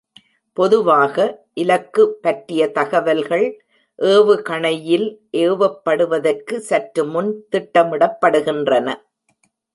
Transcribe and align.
பொதுவாக, 0.57 1.15
இலக்கு 1.53 2.03
பற்றிய 2.21 2.71
தகவல்கள் 2.71 3.45
ஏவுகணையில் 3.99 5.07
ஏவப்படுவதற்கு 5.37 6.57
சற்று 6.69 7.05
முன் 7.05 7.31
திட்டமிடப்படுகின்றன. 7.51 8.87